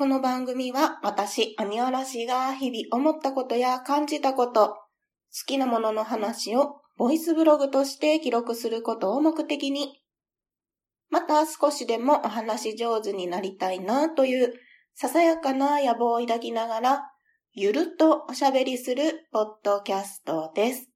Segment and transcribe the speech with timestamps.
[0.00, 4.78] この番組は私、鬼おろしが日々思ったことや感じたこと、好
[5.46, 10.00] きなものの話をボイスブログとして記録することを目的に、
[11.10, 14.54] また少しでもお話上手になりたいなという
[14.94, 17.02] ささやかな野望を抱きながら、
[17.52, 20.88] ゆるっとおしゃべりするポッドキャストです。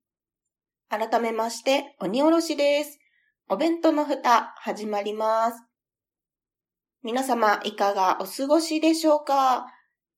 [0.89, 2.99] 改めまして、鬼おろしです。
[3.51, 5.74] お弁当の蓋、始まります。
[7.07, 9.67] 皆様、いかがお過ごしでしょうか？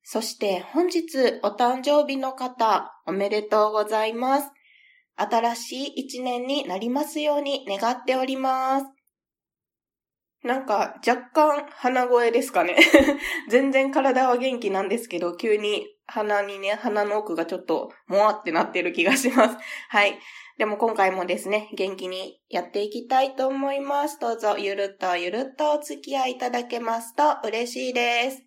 [0.05, 4.53] そして本日お誕生日の方、おめでとうございます。
[5.17, 8.87] 新しい一年になりますように願っております。
[10.45, 12.77] なんか若干鼻声ですかね。
[13.51, 19.57] 全然体は元気なんですけど、急に鼻にね、鼻の奥がちょっともわってなってる気がします。
[19.89, 20.19] はい。
[20.57, 24.19] でも今回もですね、元気にやっていきたいと思います。
[24.19, 28.43] どうぞゆるっとゆるっとお付き合いいただけますと嬉しいです。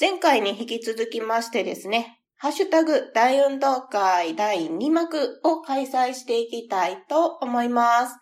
[0.00, 8.18] 前回に引き続きましてですね、ハッシュタグ大運動会第2幕を開催していきたいと思います。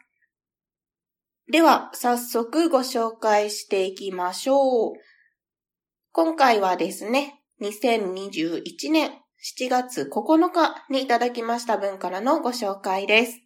[1.50, 4.92] では、早速ご紹介していきましょう。
[6.12, 13.40] 今回はですね、2021年7月9日にいただきました分からのご紹介です。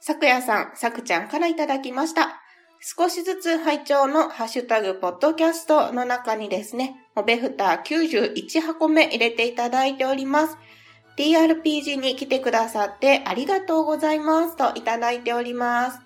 [0.00, 2.40] 昨夜さん、さくちゃんからいただきました。
[2.80, 10.56] 少しずつ拝聴のハッシュタグポッドキャストの中にですね、おべふた91箱目入れていただいております。
[11.16, 16.00] TRPG に来てくださってありがとうございますといただいております。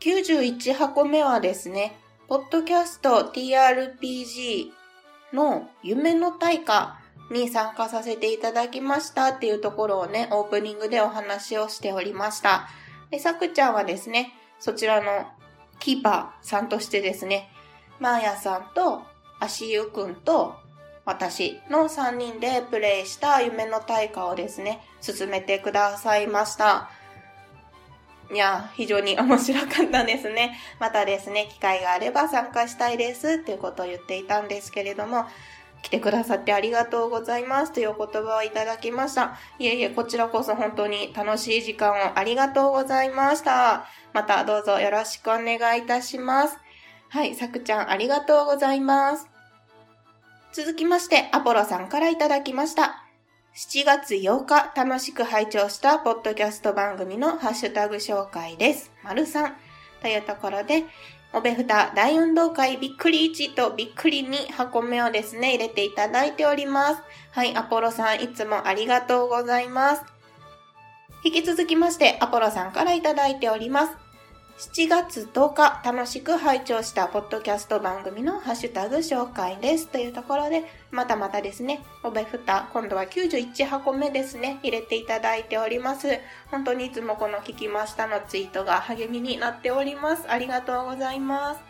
[0.00, 4.77] 91箱目はですね、ポッドキャスト TRPG
[5.32, 6.98] の夢の大化
[7.30, 12.68] に参加させていただきましたっていうところをね、オープニングでお話をしておりました。
[13.10, 15.26] で、さくちゃんはですね、そちらの
[15.78, 17.50] キーパーさんとしてですね、
[18.00, 19.02] マーヤさんと
[19.40, 20.54] 足湯くんと
[21.04, 26.90] 私の3人でプレイした夢の大会をですね、進めてくださいました。
[28.30, 30.58] いや、非常に面白かったですね。
[30.78, 35.26] またですね、機会があれば参加したいですっていうことを言っていたんですけれども、
[35.80, 39.38] 来てくださってありがとうございますというお言葉をいただきました。
[39.58, 43.86] いえいえ、こちらこそ本当に楽しい時間をありがとうございました。
[44.12, 46.58] またどうぞよろしくお願いいたします。
[47.08, 49.28] はい、さくちゃんありがとうございます。
[50.52, 53.07] 続きまして、アポロさんからいただきました。
[53.58, 58.92] 7月8日、楽しく拝聴したポッドキャスト番組のハッシュタグ紹介です。
[59.02, 59.56] 丸さん。
[60.00, 60.84] というところで、
[61.32, 67.02] おべふた大運動会びっくり1とびっくり2箱目をですね、入れていただいております。
[67.32, 70.04] はい、アポロさんいつもありがとうございます。
[71.24, 74.07] 引き続きまして、アポロさんからいただいております。
[74.58, 79.86] 7月10日、楽しく拝聴したポッドキャスト番組のハッシュタグ紹介です。
[79.86, 86.08] というところで、またまたですね、おべふた、今度は91箱目ですね、入れていただいております。
[86.50, 90.24] 本当にいつもこの聞きましたのツイートが励みになっております。
[90.28, 91.60] ありがとうございます。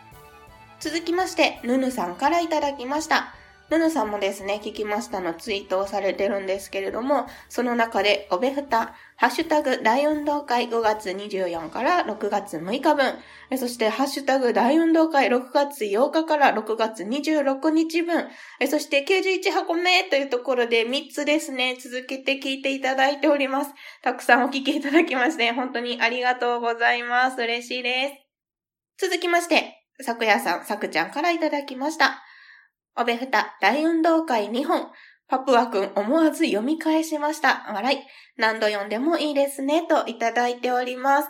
[0.79, 3.35] 続きまして、ぬぬさんからいただきました。
[3.69, 13.13] ヌヌさんもですね、聞きましたのツイートをされてるんですけれども、その中で、おべふた、ハッシュタグ大運動会5月24から6月6日分、
[13.57, 18.27] そしてハッシュタグ大運動会6月8日から6月26日分、
[18.67, 23.73] そして91箱目というところで3つですね、続けて聞いていただいております。
[24.01, 27.39] たくさんお聞きいただきまして、本当にありがとうございます。
[27.39, 28.15] 嬉しいで
[28.97, 29.07] す。
[29.09, 32.23] 続きまして、昨夜さん、さくちゃんからいただきました。
[32.97, 34.91] おべふた大運動会2本。
[35.27, 37.71] パプワくん思わず読み返しました。
[37.71, 37.99] 笑い。
[38.37, 39.85] 何度読んでもいいですね。
[39.87, 41.29] といただいております。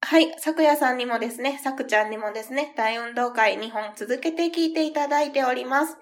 [0.00, 0.34] はい。
[0.38, 5.96] 昨夜さんにもですね、さくちゃんにもですね、大運動会2本続けて聞いていただいております。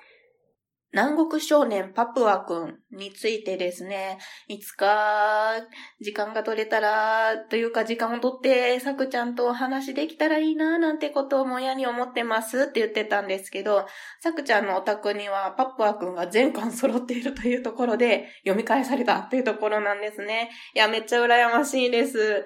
[0.93, 5.55] 南国少年パプワくんについてですね、いつか
[6.01, 13.87] 時間が取れたら、というか時間を取ってさくちゃんとお話できたらいいななんてことをもやに思ってますって言ってたんですけど、
[14.21, 20.51] さくちゃんのお宅にはパプワくんが全巻揃っているというところで読み返されたっていうところなんですね。
[20.75, 22.45] いや、めっちゃ羨ましいです。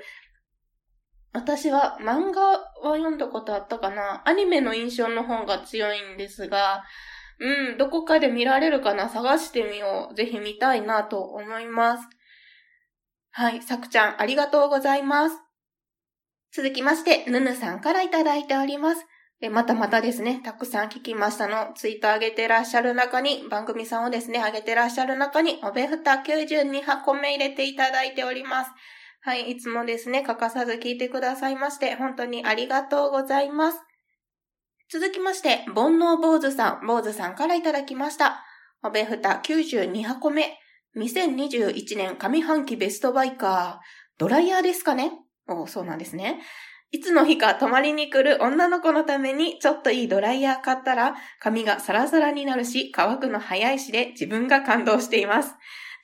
[1.33, 2.63] 私は漫画は
[2.97, 6.85] 読んだことあったかなアニメの印象の方が強いんですが、
[7.39, 9.09] うん、どこかで見られるかな？
[9.09, 10.15] 探してみよう。
[10.15, 12.09] ぜひ見たいなと思います。
[13.33, 15.37] はい、さくちゃん、ありがとうございます。
[16.53, 19.05] 続きまして、ぬぬさんからいただいております。
[19.41, 28.71] で、またまたですね、たくさん聞きましたの、ツイート上げてらっしゃる中に、番組さんをですね、上げてらっしゃる中に、おべふた92箱目入れていただいております。
[29.21, 33.79] はい、いつもですね、欠かさず聞いてくださいまして、本当にありがとうございます。
[34.89, 38.45] 続きまして、煩悩坊主さん、坊主さんからいただきました。
[38.85, 40.59] おべふた92箱目。
[40.97, 43.87] 2021年上半期ベストバイカー。
[44.17, 45.11] ドライヤーですかね？
[45.49, 46.41] おそうなんですね。
[46.93, 55.53] いつの日か泊まりに来る女の子のためにちょっといいドライヤー買ったら髪がサラサラになるし乾くの早いしで自分が感動しています。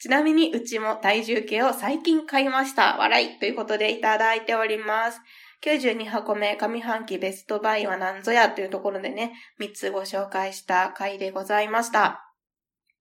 [0.01, 2.97] ちなみにうちも体重計を最近買いました。
[2.99, 5.21] 笑いということでいただいております。
[5.65, 12.33] 92箱目上半期ベストバイは何ぞやというところでね、3つご紹介した回でございました。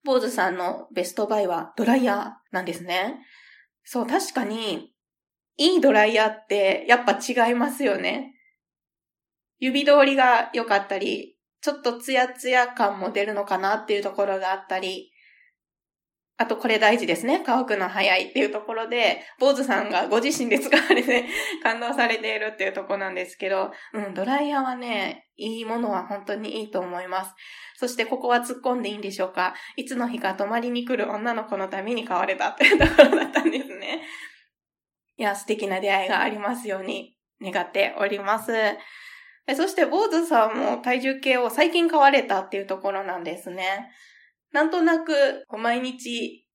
[0.04, 3.16] 坊主さんのベストバイはドライヤーなんですね。
[3.84, 4.92] そう、確かに、
[5.56, 8.34] いいドライヤーってやっぱ違いますよね。
[9.58, 15.11] 指通りが良かったり、ちょっとツヤツヤ感も出るのかなっていうところがあったり、
[16.42, 17.40] あとこれ大事ですね。
[17.46, 21.24] 乾くの早いっていうところで、坊主さんがご自身で使われて
[21.62, 27.32] 感動されているっていうところなんですけど、うん、ドライヤーはね、いいものは本当にいいと思います。
[27.76, 34.02] そしてここは突っ込んでいいんでしょうかいつの日か泊まりに来る女の子のために買われたっていうところだったんですね。
[35.16, 38.52] いや、素敵な出会いがありますように願っております。
[39.54, 43.92] そして、坊主さんも体重計を最近買われたっていうところなんですね。
[44.52, 46.46] なんとなく、毎日、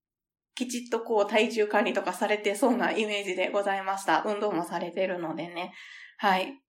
[0.55, 4.23] きちっとこう体重管理とかされてそうなイメージでございました。
[4.25, 5.71] 運動もされてるのでね。
[6.17, 6.59] はい。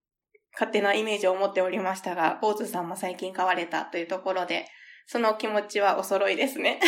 [0.53, 4.67] 勝手なイメージを持っておりましたが、坊主さんも最近買われたというところで、
[5.07, 6.81] その気持ちはお揃いですね。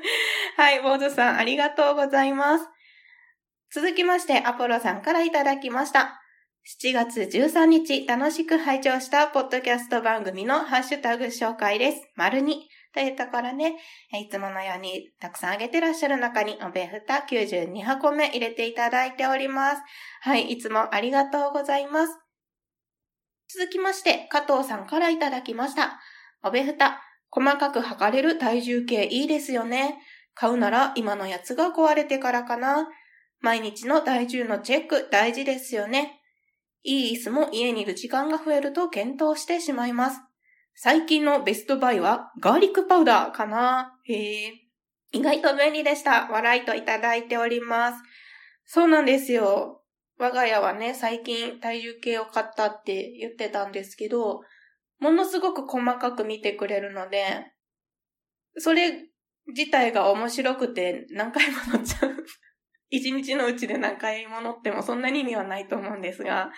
[0.56, 2.66] はい、坊主さんありがとうございます。
[3.70, 6.22] 続きまして、アポロさんからいただきました。
[6.82, 12.08] 7月13日、楽しく拝聴したポッドキャスト番組のハッシュタグ紹介です。
[12.16, 12.68] 丸に。
[12.94, 13.76] というところね、
[14.12, 19.82] いつものようにたくさんあげてらっしゃる中に、おべふた92箱目入れていただいております。
[20.22, 22.18] はい、いつもありがとうございます。
[23.48, 26.00] 続きまして、加藤さんからいただきました。
[26.42, 29.98] おべふた、細かく測れる体重計いいですよね。
[30.34, 32.88] 買うなら今のやつが壊れてからかな。
[33.40, 36.20] 毎日の体重のチェック大事ですよね。
[36.82, 40.20] いい椅子も家にいる時間が増えると検討してしまいます。
[40.80, 43.98] 最近のベストバイはガーリックパウダーかな？
[44.04, 44.52] へえ。
[45.10, 46.28] 意外と便利でした。
[46.30, 47.98] 笑いといただいております。
[48.64, 49.82] そうなんですよ。
[50.18, 54.42] 我が家はね、最近体重計を買ったって言ってたんですけど、
[55.00, 57.24] ものすごく細かく見てくれるので、
[58.58, 59.08] それ
[59.48, 62.24] 自体が面白くて何回も乗っちゃう。
[62.90, 66.52] 一日のうちで何回も乗ってもそんなに意味はないと思うんですが、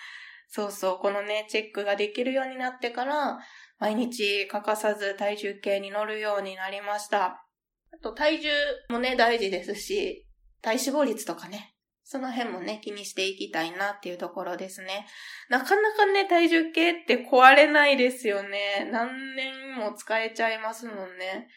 [0.52, 3.38] そうそう、このね、チェックができるようになってから、
[3.80, 7.44] 毎日欠かさず体重計に乗るようになりました。
[7.92, 8.50] あと体重
[8.90, 10.26] もね、大事ですし、
[10.62, 11.74] 体脂肪率とかね、
[12.04, 15.06] その辺もね、気にしていきたいなっていうところですね。
[15.48, 18.88] なかなかね、体重計って壊れないですよね。
[18.92, 21.48] 何年も使えちゃいますもんね。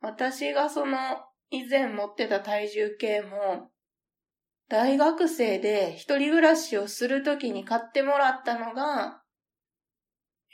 [0.00, 0.96] 私がその、
[1.50, 3.70] 以前持ってた体重計も、
[4.68, 9.19] 大学生で一人暮らしをするときに買ってもらったのが、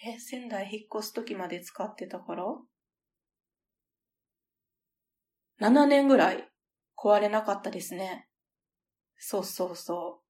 [0.05, 2.45] え、仙台引っ越す時まで使ってたから
[5.59, 6.49] ?7 年ぐらい
[6.97, 8.29] 壊れなかったですね。
[9.19, 10.23] そうそうそ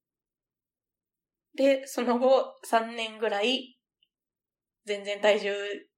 [1.54, 1.56] う。
[1.56, 3.78] で、その後3年ぐらい
[4.84, 5.52] 全然体重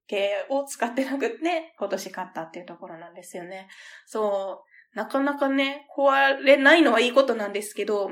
[0.07, 3.67] 計を使ってなくて、今年買ったっていうところなんですよね。
[4.07, 4.97] そう。
[4.97, 8.09] なかなかね、壊れないのはいいことなんですけど、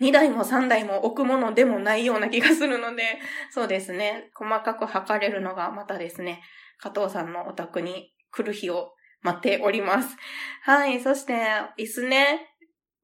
[0.00, 3.02] 2台も3台も置くものでもないような気がするので、
[3.50, 4.30] そうですね。
[4.34, 6.42] 細かく測れるのがまたですね、
[6.78, 10.16] 加藤さんのお宅に来る日を待っております。
[10.62, 11.00] はい。
[11.00, 11.34] そして、
[11.78, 12.48] 椅子ね、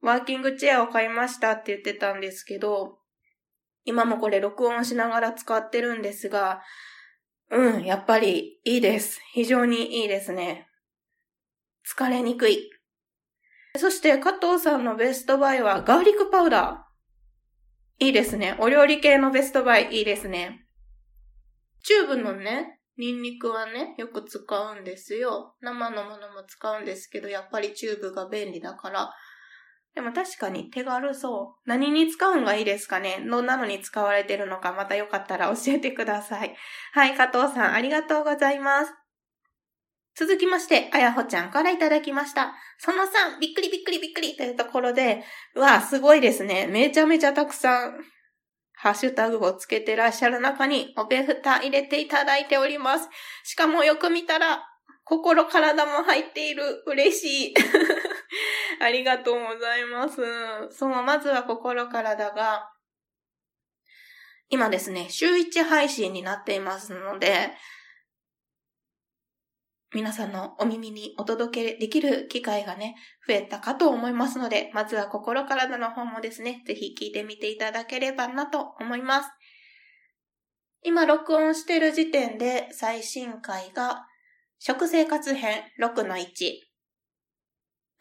[0.01, 2.99] ワーキングチェアを買いましたって言ってたんですけど、
[3.83, 6.61] 今もこれ録音しながら使ってるんですが、
[7.51, 9.21] うん、やっぱりいいです。
[9.33, 10.67] 非常にいいですね。
[11.85, 12.69] 疲れにくい。
[13.77, 16.84] そして、加藤さんのベストバイはガーリックパウダー。
[17.99, 18.55] いいですね。
[18.59, 20.65] お料理系のベストバイいいですね。
[21.83, 25.55] チューブのね、ニンニクはね、よく使うんですよ。
[25.61, 29.11] 生のものも使うんですけど、やっぱりチューブが便利だから。
[29.93, 31.69] でも確かに手軽そう。
[31.69, 33.25] 何に使うんがいいですかね？
[33.29, 36.53] どんなのに使われてるのかまたよかったら教えてください。
[36.91, 38.93] はい、加藤さんありがとうございます。
[40.17, 42.53] 続きまして、あやほちゃんからいただきました。
[42.79, 45.23] その3、びっくりびっくりびっくりというところで、
[45.55, 46.67] うわ、すごいですね。
[46.67, 47.97] めちゃめちゃたくさん、
[48.77, 53.09] ハッシュタグをつけてらっしゃる中に、おべふた入れていただいております。
[53.43, 54.65] しかもよく見たら、
[55.03, 56.83] 心体も入っている。
[56.87, 57.53] 嬉しい。
[58.81, 60.21] ありがとうございます。
[60.71, 62.71] そう、まずは心体が、
[64.49, 67.51] 今ですね、週1配信になっていますので、
[69.95, 79.29] 皆さんのお耳にお届けできる機会がね、増えたかと思いますので、まずは心からの方もですね、ぜひ聞いてみていただければなと思います。
[80.83, 84.05] 今録音してる時点で最新回が
[84.59, 86.25] 食生活編6-1。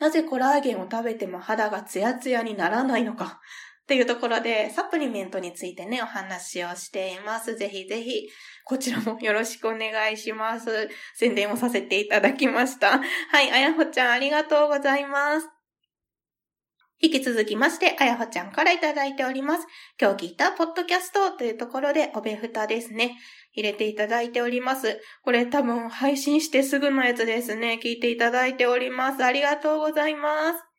[0.00, 3.40] なぜコラーゲンを食べても肌がツヤツヤにならないのか
[3.84, 7.54] っていうところで、サプリメントについてね、お話をしています。
[7.54, 8.28] ぜひぜひ、
[8.64, 10.88] こちらもよろしくお願いします。
[11.14, 12.98] 宣伝をさせていただきました。
[12.98, 15.48] はい、あやほちゃんありがとうございます。
[16.98, 19.66] 引き続きまして、あやほちゃんからいただいております。
[20.00, 23.18] 今日聞いたポッドキャストというところで、おべふたですね。
[23.52, 24.98] 入れていただいております。
[25.22, 27.78] これ多分配信してすぐのやつですね。
[27.84, 29.22] 聞いていただいております。
[29.22, 30.73] ありがとうございます。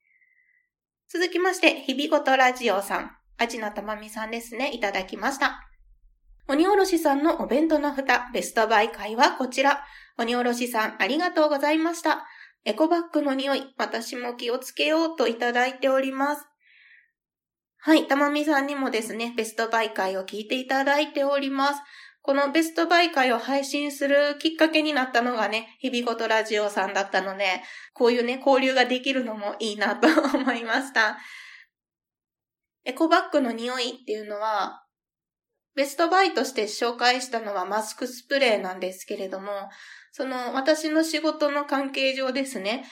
[1.18, 5.62] 続きまして、日々ごとラジオさん、アジナたまみさんですね、いただきました。
[6.50, 9.86] 鬼おろしさんのお弁当の蓋、ベストバイ会はこちら。
[10.18, 12.26] 鬼おろしさん、ありがとうございました。
[12.66, 16.46] エコバッグの匂い、私も気をつけようといただいております。
[17.78, 21.82] はい、たまみさんにもですね、ベストバイ会を聞いていただいております。
[22.26, 27.62] このベストバイ会を配信するきっかけになったのがね、日々ごとラジオさんだったので、
[27.94, 31.20] こういうね、交流ができるのもいいなと思いました。
[32.84, 34.86] エコバッグの匂いっていうのは、
[35.76, 39.52] ベストバイとして紹介したのはマスクスプレーなんですけれども、
[40.12, 42.86] その私の仕事の関係上ですね、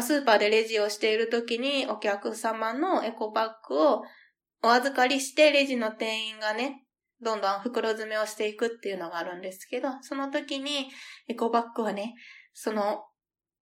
[0.00, 4.02] スーパーでレジをしている時にお客様のエコバッグを
[4.62, 6.84] お預かりしてレジの店員がね、
[7.20, 10.88] どんどん袋詰めをしていくっていうのがあるんですけど、その時に
[11.28, 12.14] エコバッグはね、
[12.52, 13.04] その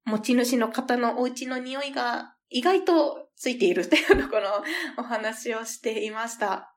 [0.05, 4.63] 持ち主の方のお家の匂いが意外とついているっていうところ
[4.99, 6.75] お話をしていました。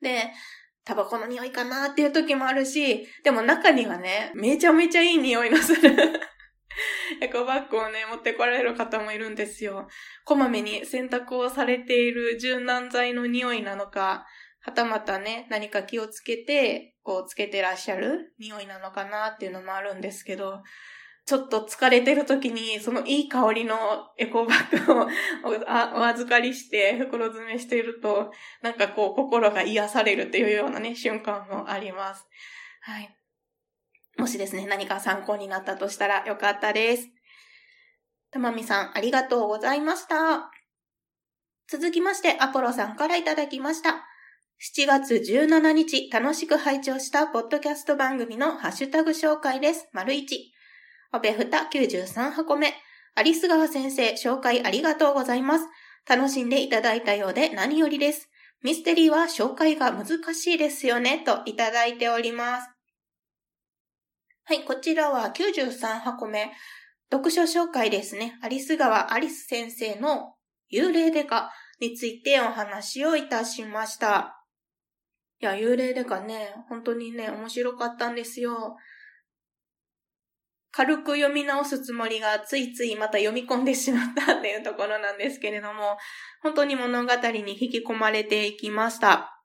[0.00, 0.32] で、
[0.84, 5.92] タバコの匂いかなっていう時もあるし、でも中にはね、めちゃめちゃいい匂いのする
[7.20, 9.88] エコバッグをね、持ってこられる方もいるんですよ。
[10.24, 14.26] こまめに洗濯をされている柔軟剤の匂いなのか、
[14.62, 20.62] はたまたね、何か気をつけて、こうつけてらっしゃる匂いなのかなっていうのもあるんですけど、
[21.24, 23.76] ちょっと疲れてる時に、そのいい香りの
[24.18, 25.08] エコバッグを
[25.98, 32.26] お預かりして袋詰めしていると、なんかこう心が癒されるっていうようなね、瞬間もあります。
[32.82, 33.16] はい。
[34.16, 37.08] もしですね、何か参考になったとしたらよかったです。
[38.30, 40.50] たまみさん、ありがとうございました。
[41.68, 44.06] 続きまして、アポロさんからいただきました。
[44.60, 49.88] 7月17日、楽しく拝聴したポッドキャスト番組のハッシュタグ紹介です。
[49.92, 50.26] 丸1。
[51.14, 52.74] おべふた93箱目。
[53.14, 55.66] アリス川先生、紹介ありがとうございます。
[56.08, 58.28] 楽しんでいただいたようで何よりです。
[58.62, 62.70] ミステリーは紹介が難しいですよね、といただいております。
[64.44, 66.52] はい、こちらは93箱目。
[67.10, 68.38] 読書紹介ですね。
[68.42, 70.34] アリス川アリス先生の
[70.72, 74.41] 幽霊デカについてお話をいたしました。
[75.42, 78.76] いや、幽霊でかね、本当にね、面白かったんですよ。
[80.70, 85.98] 軽く読み直すつもりがついついまた読み込んでしまったっていうところなんですけれども、
[86.42, 89.42] 本当に物語に引き込まれていきました。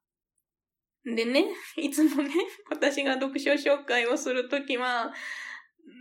[1.03, 2.31] でね、いつもね、
[2.69, 5.11] 私が読書紹介をするときは、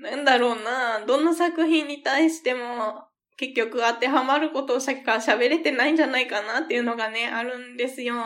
[0.02, 8.16] なんだろうな、どんな作品に対しても結局当てはまることをさっきから喋れてないんじゃないかなっていうのがね、あるんですよ。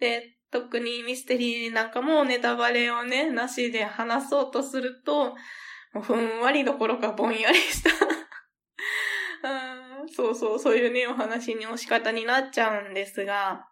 [0.00, 5.34] で、特にミステリーなんかもネタバレをね、なしで話そうとすると、
[5.92, 7.90] もうふんわりどころかぼんやりした
[10.02, 10.08] うん。
[10.08, 13.68] そうそう、そういうね、お話に押し方になっちゃうんですが、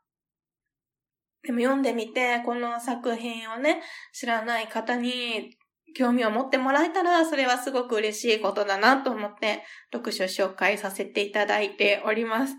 [1.43, 3.83] でも読んでみて、この作品をね、
[4.13, 5.57] 知らない方に
[5.97, 12.55] 興味を持ってもらえたら、それはすごく嬉しいことだなと思って、読書紹介させていただいております。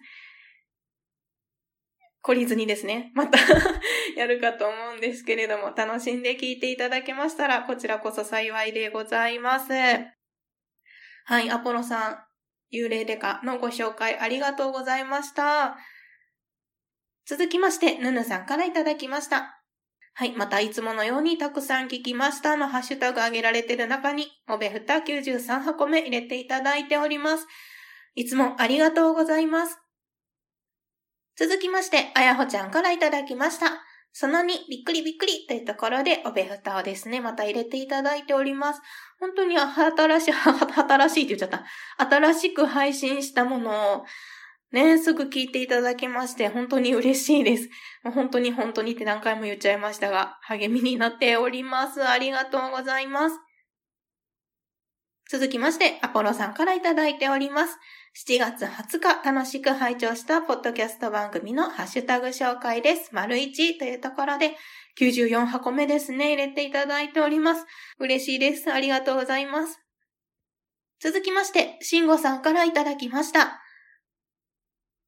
[2.24, 3.40] 懲りずにですね、また
[4.16, 9.72] やるかと思うんですけれども、楽しんで聞いていただけましたら、こちらこそ幸いでございます。
[11.26, 12.26] はい、アポロさん、
[12.74, 15.78] 幽霊デカのご紹介ありがとうございました。
[17.26, 19.62] 続きまして、ヌヌさんからいただきました。
[20.16, 20.34] はい。
[20.34, 27.48] また、いつものようにたくさん聞きましたのハッシュタグ上げられてる中に、おべふた93箱目入れていただいております。
[28.16, 29.78] いつもありがとうございます。
[31.40, 33.68] 続きまして、あやほちゃんからいただきました。
[34.12, 38.82] その2、びっくりびっくりというところで、おべふたをですね、また入れていただいております。
[39.22, 41.50] 本当に新しい、 新しいって言っちゃっ
[41.98, 42.10] た。
[42.18, 44.06] 新しく配信したものを、
[44.74, 47.70] ねすぐ聞いていただきまして、本当に嬉しいです。
[48.04, 52.06] 本当に本当にって何回も言っちゃいましたが、励みになっております。
[52.06, 53.40] ありがとうございます。
[55.32, 57.78] 続きまして、アポロさんからいただいております。
[58.28, 63.12] 7月20日、楽しく拝聴したポッドキャスト番組のハッシュタグ紹介です。
[63.14, 64.56] 丸1というところで、
[65.00, 67.68] 94箱目ですね、入れていただいております。
[68.00, 68.74] 嬉しいです。
[68.74, 69.80] ありがとうございます。
[71.00, 73.62] 続きまして、慎吾さんからいただきました。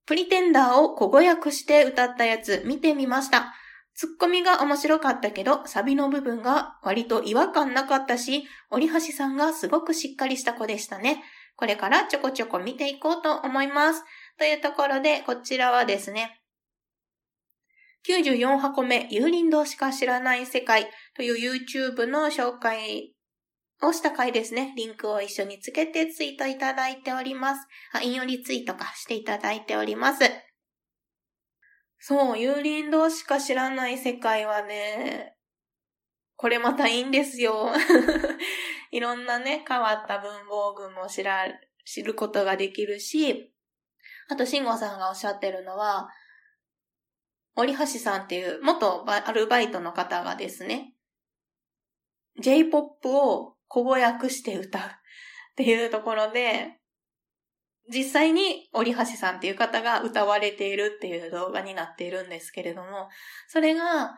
[0.06, 3.56] プリテンダーを小語訳して歌ったやつ見てみました。
[3.94, 11.24] ツッコミが面白かったけど、サビの部分が割と違和感なかったし、折橋さんがすごくしっかりした子でしたね。
[11.56, 14.04] これからちょこちょこ見ていこうと思います。
[14.38, 16.42] というところで、こちらはですね、
[18.08, 23.14] 94箱目、幽林堂しか知らない世界という YouTube の紹介
[23.84, 24.74] をした回ですね。
[24.76, 27.68] リンクを一緒につけてツイートいただいております。
[27.94, 30.24] あ、引用リツイートかしていただいております。
[32.04, 35.38] そう、幽林堂しか知らない世界はね、
[36.36, 37.70] これまたいいんですよ。
[38.90, 41.46] いろんなね、変わった文房具も知ら、
[41.86, 43.54] 知ることができるし、
[44.30, 46.10] あと、慎吾さんがおっしゃってるのは、
[47.56, 50.96] 折橋さんっていう元アルバイトの方がですね、
[52.40, 54.86] J-POP を小語訳して歌うっ
[55.56, 56.81] ていうところで、
[57.92, 63.10] 実際に折橋さんっていう方が歌われているっていう動画になっているんですけれども、
[63.48, 64.18] それが、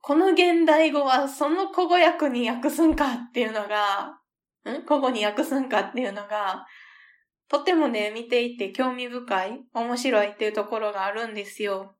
[0.00, 4.18] この現代語はその古語訳に訳すんかっていうのが、
[4.64, 4.82] ん？
[4.86, 6.66] 古語に訳すんかっていうのが、
[7.48, 11.96] とてもね、見ていて興味深い、面白いっていうところがあるんですよ。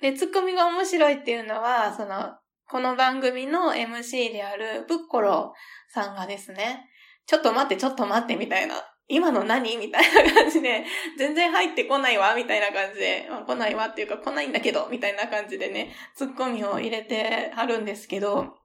[0.00, 2.36] で、ツッコミが面白いっていうのは、その、
[2.68, 5.54] この番組の MC であるブッコロ
[5.88, 6.88] さんがですね、
[7.26, 8.74] ちょっと待って、ちょっと待って、みたいな。
[9.08, 10.84] 今の何みたいな感じで、
[11.16, 18.56] 全然入ってこないわ、みたいな感じで、来ないわっていうか来ないんだけど、みたいな感じでね、ツッコミを入れてはるんですけど、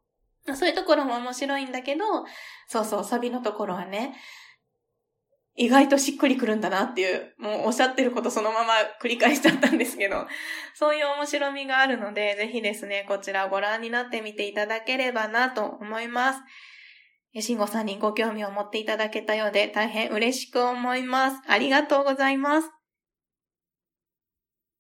[0.55, 2.05] そういうところも面白いんだけど、
[2.67, 4.15] そうそう、サビのところはね、
[5.55, 10.25] 意外としっくりくるんだなっていう、もうおっしゃってることそのまま繰り返しちゃったんですけど、
[10.73, 16.39] そういう面白みがあるので、ぜひですね、こちらご覧になってみていただければなと思います。
[17.39, 21.41] 慎吾さんにご興味を持っていただけたようで大変嬉しく思います。
[21.47, 22.69] ありがとうございます。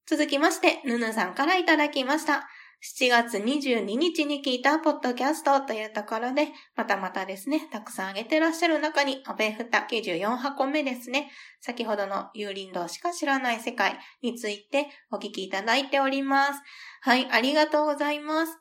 [0.05, 2.49] 続きまして、ぬぬさんからいただきました。
[2.83, 16.59] 7月22日に聞いたポッドキャストというところで、またまたですね、たくさんあげてらっしゃる中に、おべふた94箱目ですね、先ほどの幽林道しか知らない世界についてお聞きいただいております。
[17.01, 18.57] はい、ありがとうございます。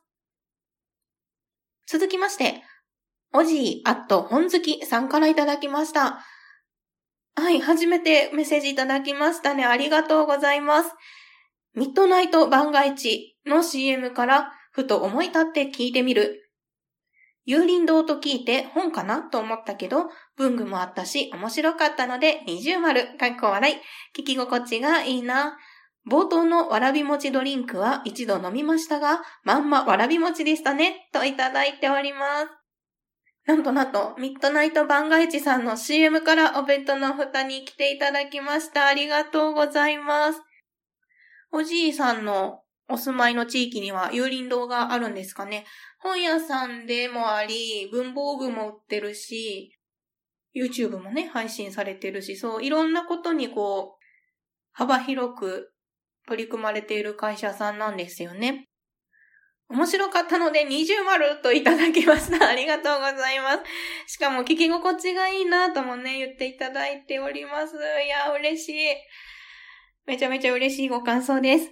[1.87, 2.63] 続きまして、
[3.33, 6.25] おじい、あっと、本好きさんからいただきました。
[7.37, 9.65] はい、初めてメッセージいただきましたね。
[9.65, 10.91] ありがとうございます。
[11.75, 16.51] ミッドナイト番外地の CM からふと思い立って聞いてみる。
[17.47, 23.77] 幽林堂と聞いて本かなと思ったけど、文具もあったし面白かったので二重丸、かっこ笑い。
[24.21, 25.57] 聞き心地がいいな。
[26.11, 32.60] 冒頭のわらび餅ドリンクは一度飲みましたが、まんまわらび餅でしたね、といただいております。
[33.51, 38.87] なんとなんと、ミッドナイト番外地さんの CM からお弁当の蓋に来ていただきました。
[38.87, 40.41] ありがとうございます。
[41.51, 45.67] おじいさんのお住まいの地域には幽林堂があるんですかね。
[45.99, 49.77] 本屋さんでもあり、文房具も売ってるし、
[50.55, 54.05] YouTube もね、配信されてるし、そう、いろんなことにこう、
[54.71, 55.73] 幅広く
[56.29, 58.70] 取り組まれている会社さんなんですよね。
[59.71, 62.47] 面白かったので二重丸といただきました。
[62.51, 63.53] ありがとうございま
[64.07, 64.15] す。
[64.15, 67.77] しかも聞き心地がいいなともね、言っていただいております。
[67.77, 68.97] いや、嬉しい。
[70.07, 71.71] めちゃめちゃ嬉しいご感想です。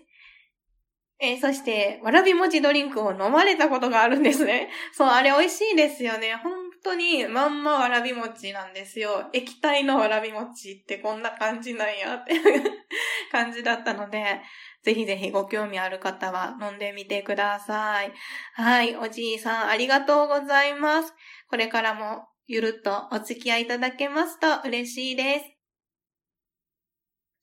[1.20, 4.70] えー、そして、わらび餅ドリンクを飲まれたことがあるんですね。
[4.94, 6.36] そう、あれ美味しいですよね。
[6.36, 6.52] 本
[6.84, 9.28] 当にまんまわらび餅なんですよ。
[9.32, 12.34] 液体のわらび餅ってこんな感じなんやって
[13.32, 14.40] 感じだったので、
[14.88, 18.12] ぜひぜひご興味ある方は飲んでみてください。
[18.54, 21.12] はい、おじいさんありがとうございます。
[21.50, 25.40] これからもゆるっとお付き合いいただけますと嬉しいで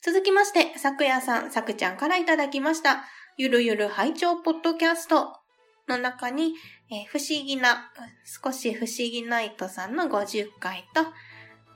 [0.02, 0.12] す。
[0.12, 3.04] 続きまして、さくやさん、さくちゃんからいただきました。
[3.38, 5.38] ゆるゆる拝聴ポッドキャスト
[5.88, 6.56] の中に、
[6.90, 7.92] えー、不思議な、
[8.26, 11.02] 少し不思議ナイトさんの50回と、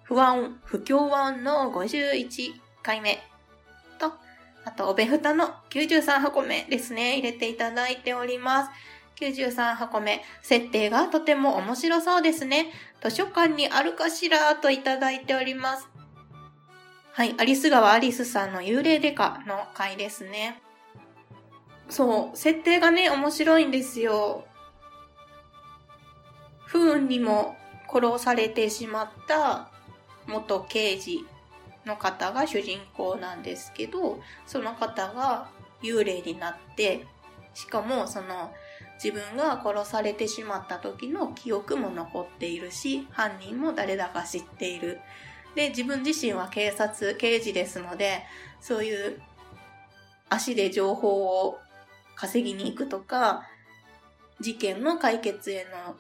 [0.06, 3.20] 不安、不協和音の51回目、
[4.66, 8.72] あと、おべふたの93箱目ですね、入れていただいております。
[9.20, 12.72] 93箱目、設定がとても面白そうですね。
[13.02, 15.88] 図書館にあるかしらといただいております。
[17.14, 20.62] はい、アリス川アリスさんの幽霊デカの回ですね。
[21.90, 24.46] そう、設定がね、面白いんですよ。
[26.66, 27.58] 不運にも
[27.92, 29.70] 殺されてしまった
[30.28, 31.26] 元刑事
[31.86, 35.50] の方が主人公なんですけど、その方が
[35.82, 37.06] 幽霊になって、
[37.54, 38.52] しかもその
[39.04, 45.00] 自分が殺されてしまった時の記憶も残っているし、犯人も誰だか知っている。
[45.56, 48.24] で、自分自身は警察、刑事ですので、
[48.62, 49.22] そういう
[50.30, 51.60] 足で情報を
[52.16, 53.48] 稼ぎに行くとか、
[54.40, 55.96] 事件の解決への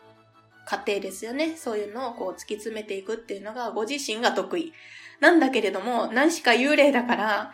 [0.65, 1.57] 過程ですよね。
[1.57, 4.73] そういうのをこう突き詰めていくっていうのがご自身が得意。
[5.19, 7.53] なんだけれども、何しか幽霊だから、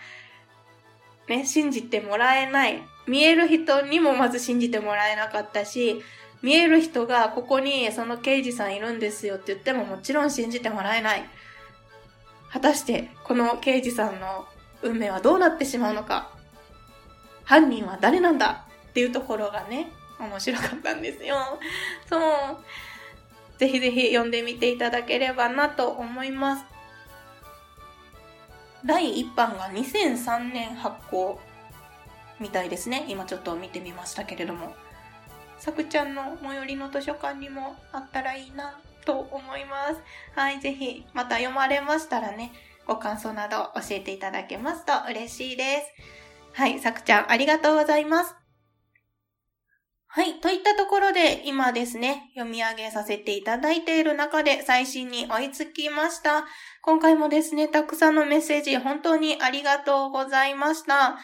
[1.27, 2.83] ね、信じてもらえない。
[3.07, 6.01] 見える人にもまず信じてもらえなかったし、
[6.41, 11.23] 見える人がここにその刑事さんいるんですよって言ってももちろん信じてもらえない。
[12.51, 14.45] 果たしてこの刑事さんの
[14.81, 16.29] 運命はどうなってしまうのか。
[17.43, 18.65] 犯人は誰なんだ？
[18.89, 21.35] っていうところがね、面白かったんですよ。
[22.07, 22.21] そう。
[23.57, 26.65] ぜひぜひ読んでみていただければなと思います。
[28.85, 31.39] 第1版が2003年発行
[32.39, 33.05] みたいですね。
[33.07, 34.75] 今ちょっと見てみましたけれども。
[35.57, 40.01] さくちゃんの最寄りの図書館にもあったらいいなと思います。
[40.35, 42.51] はい、ぜひまた読まれましたらね、
[42.85, 45.91] ご感想など教えていただけますと嬉しいです。
[46.53, 48.44] はい、さくちゃんありがとうございます。
[50.15, 50.39] はい。
[50.39, 56.45] といったところで、今ですね、読み上げさせていただいている中で最新に追いつきました。
[56.81, 61.17] 今回もですね、たくさんのメッセージ、本当にありがとうございました。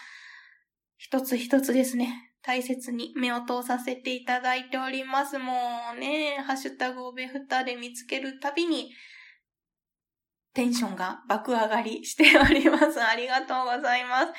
[0.98, 5.40] 一つ一つですね、大切に目を通させていただいております。
[5.40, 5.54] も
[5.96, 8.92] うね、ハッシュタグオベフタで見つけるたびに、
[10.54, 13.02] テンションが爆上がりしております。
[13.02, 14.34] ありがとうございます。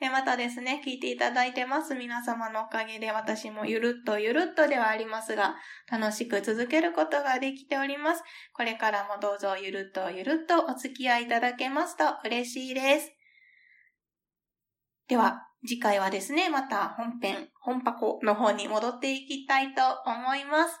[0.00, 5.56] えまたですね、聞いていただいてます皆様のおかげで私もゆるっとゆるっとではありますが、
[5.90, 8.22] 楽しく続けることができております。
[8.52, 13.12] これからもどうぞゆるっとゆるっとお付き合いいただけますと嬉しいです。
[15.08, 20.78] では、次回はですね、また本編、本箱の方に戻っていきたいと思います。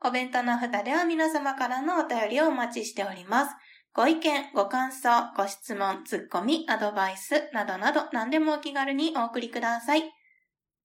[0.00, 3.54] お弁当の蓋では皆様からのお便りをお待ちしております。
[3.98, 10.04] ご意見、ご感想、ご質問、ツッコミ、アドバイスなどなど何でもお気軽にお送りください。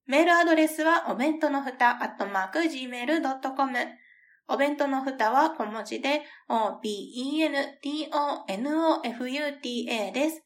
[0.07, 3.77] メールアドレスはお弁当のふた、アットマーク、gmail.com。
[4.47, 6.91] お弁当のふたは小文字で o-b-e-n-t-o-n-o-f-u-t-a
[10.11, 10.41] です。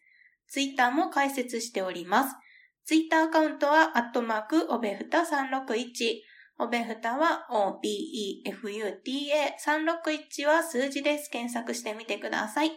[0.49, 2.35] ツイッターも開設しております。
[2.83, 6.21] ツイッターアカウントは、アットマーク、おべふた361。
[6.59, 11.29] おべふたは OBEFUTA361 は数字です。
[11.29, 12.71] 検索してみてください。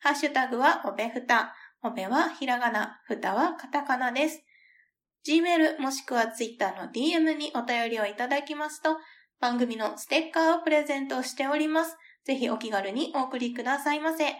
[0.00, 1.54] ハッシュタグはおべふた。
[1.82, 4.44] おべはひらがな、ふたはカタカナです。
[5.26, 8.98] Gmail もしくは Twitter の DM にお便りをいただきますと、
[9.40, 11.96] 番組のステッカーをプレゼントしております。
[12.24, 14.34] ぜひお気軽にお送りくださいませ。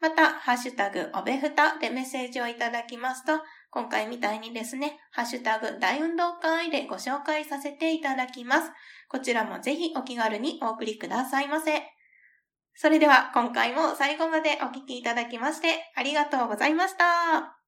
[0.00, 8.72] また、ハッシュタグおべふたでメッセージをいただきますと、今回みたいにですね、ハッシュタグ大運動会でご紹介させていただきます。
[9.08, 11.82] こちらもぜひお気軽にお送りくださいませ。
[12.74, 17.59] それでは今回も最後までお聴きいただきましてありがとうございました。